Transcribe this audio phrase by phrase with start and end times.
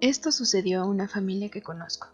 [0.00, 2.06] Esto sucedió a una familia que conozco.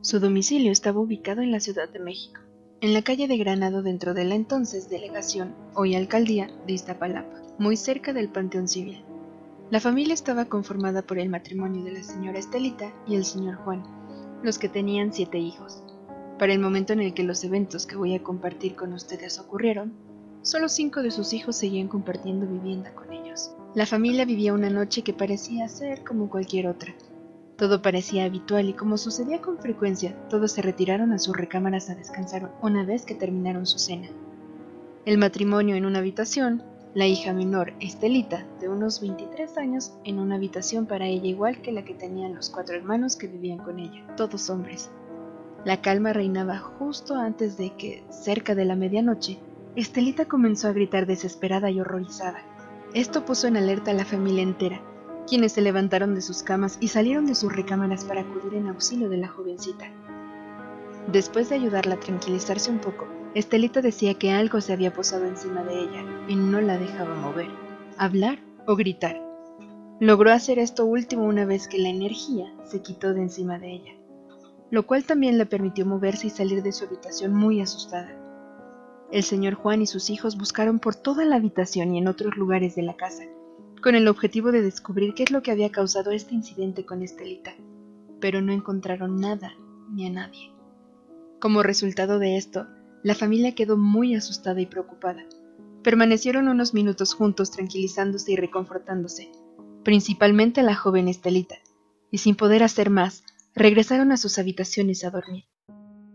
[0.00, 2.40] Su domicilio estaba ubicado en la Ciudad de México,
[2.80, 7.76] en la calle de Granado dentro de la entonces delegación, hoy alcaldía, de Iztapalapa, muy
[7.76, 9.04] cerca del Panteón Civil.
[9.70, 13.84] La familia estaba conformada por el matrimonio de la señora Estelita y el señor Juan,
[14.42, 15.84] los que tenían siete hijos.
[16.40, 19.92] Para el momento en el que los eventos que voy a compartir con ustedes ocurrieron,
[20.42, 23.52] solo cinco de sus hijos seguían compartiendo vivienda con ellos.
[23.76, 26.94] La familia vivía una noche que parecía ser como cualquier otra,
[27.58, 31.96] todo parecía habitual y como sucedía con frecuencia, todos se retiraron a sus recámaras a
[31.96, 34.08] descansar una vez que terminaron su cena.
[35.04, 36.62] El matrimonio en una habitación,
[36.94, 41.72] la hija menor, Estelita, de unos 23 años, en una habitación para ella igual que
[41.72, 44.88] la que tenían los cuatro hermanos que vivían con ella, todos hombres.
[45.64, 49.40] La calma reinaba justo antes de que, cerca de la medianoche,
[49.74, 52.38] Estelita comenzó a gritar desesperada y horrorizada.
[52.94, 54.80] Esto puso en alerta a la familia entera,
[55.28, 59.08] quienes se levantaron de sus camas y salieron de sus recámaras para acudir en auxilio
[59.08, 59.90] de la jovencita.
[61.06, 65.62] Después de ayudarla a tranquilizarse un poco, Estelita decía que algo se había posado encima
[65.62, 67.48] de ella y no la dejaba mover,
[67.98, 69.22] hablar o gritar.
[70.00, 73.92] Logró hacer esto último una vez que la energía se quitó de encima de ella,
[74.70, 78.16] lo cual también le permitió moverse y salir de su habitación muy asustada.
[79.10, 82.74] El señor Juan y sus hijos buscaron por toda la habitación y en otros lugares
[82.74, 83.24] de la casa,
[83.80, 87.54] con el objetivo de descubrir qué es lo que había causado este incidente con Estelita,
[88.20, 89.52] pero no encontraron nada
[89.90, 90.52] ni a nadie.
[91.40, 92.66] Como resultado de esto,
[93.02, 95.24] la familia quedó muy asustada y preocupada.
[95.82, 99.30] Permanecieron unos minutos juntos tranquilizándose y reconfortándose,
[99.84, 101.56] principalmente la joven Estelita,
[102.10, 105.44] y sin poder hacer más, regresaron a sus habitaciones a dormir.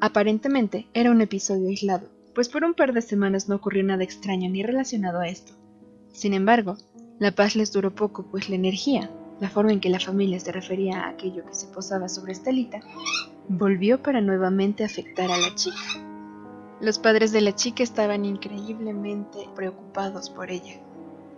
[0.00, 4.50] Aparentemente era un episodio aislado, pues por un par de semanas no ocurrió nada extraño
[4.50, 5.52] ni relacionado a esto.
[6.12, 6.76] Sin embargo,
[7.18, 10.52] la paz les duró poco, pues la energía, la forma en que la familia se
[10.52, 12.80] refería a aquello que se posaba sobre Estelita,
[13.48, 15.76] volvió para nuevamente afectar a la chica.
[16.80, 20.80] Los padres de la chica estaban increíblemente preocupados por ella,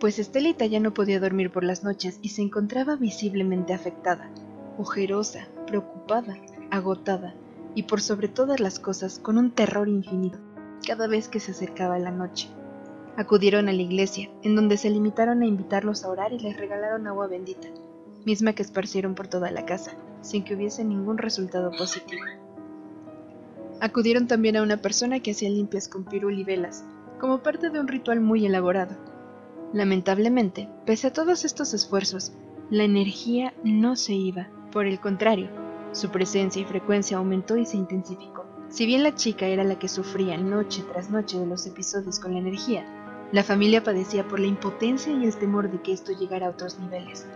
[0.00, 4.30] pues Estelita ya no podía dormir por las noches y se encontraba visiblemente afectada,
[4.78, 6.36] ojerosa, preocupada,
[6.70, 7.34] agotada
[7.74, 10.38] y por sobre todas las cosas con un terror infinito
[10.86, 12.48] cada vez que se acercaba la noche.
[13.18, 17.06] Acudieron a la iglesia, en donde se limitaron a invitarlos a orar y les regalaron
[17.06, 17.68] agua bendita,
[18.26, 22.22] misma que esparcieron por toda la casa, sin que hubiese ningún resultado positivo.
[23.80, 26.84] Acudieron también a una persona que hacía limpias con pirul y velas,
[27.18, 28.96] como parte de un ritual muy elaborado.
[29.72, 32.34] Lamentablemente, pese a todos estos esfuerzos,
[32.68, 35.48] la energía no se iba, por el contrario,
[35.92, 38.44] su presencia y frecuencia aumentó y se intensificó.
[38.68, 42.32] Si bien la chica era la que sufría noche tras noche de los episodios con
[42.32, 42.84] la energía,
[43.32, 46.78] la familia padecía por la impotencia y el temor de que esto llegara a otros
[46.78, 47.26] niveles.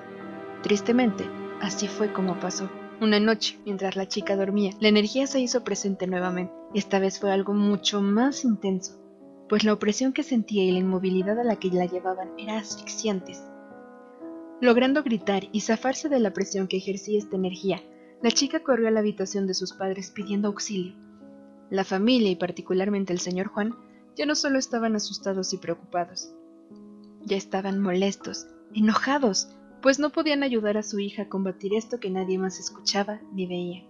[0.62, 1.24] Tristemente,
[1.60, 2.70] así fue como pasó.
[3.00, 6.52] Una noche, mientras la chica dormía, la energía se hizo presente nuevamente.
[6.74, 9.00] Esta vez fue algo mucho más intenso,
[9.48, 13.42] pues la opresión que sentía y la inmovilidad a la que la llevaban era asfixiantes.
[14.60, 17.82] Logrando gritar y zafarse de la presión que ejercía esta energía,
[18.22, 20.94] la chica corrió a la habitación de sus padres pidiendo auxilio.
[21.70, 23.74] La familia y particularmente el señor Juan
[24.16, 26.32] ya no solo estaban asustados y preocupados,
[27.24, 29.48] ya estaban molestos, enojados,
[29.82, 33.46] pues no podían ayudar a su hija a combatir esto que nadie más escuchaba ni
[33.46, 33.86] veía.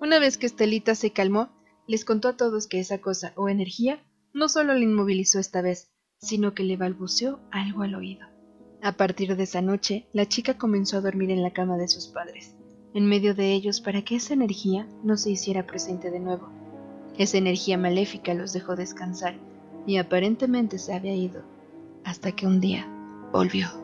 [0.00, 1.50] Una vez que Estelita se calmó,
[1.86, 4.02] les contó a todos que esa cosa o energía
[4.32, 8.26] no solo le inmovilizó esta vez, sino que le balbuceó algo al oído.
[8.82, 12.08] A partir de esa noche, la chica comenzó a dormir en la cama de sus
[12.08, 12.54] padres,
[12.94, 16.48] en medio de ellos para que esa energía no se hiciera presente de nuevo.
[17.18, 19.34] Esa energía maléfica los dejó descansar
[19.86, 21.42] y aparentemente se había ido,
[22.04, 22.86] hasta que un día
[23.32, 23.81] volvió.